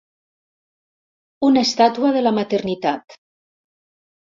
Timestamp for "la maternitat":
2.25-3.19